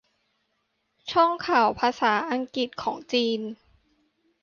[1.11, 3.39] ช่องข่าวภาษาอังกฤษของจีน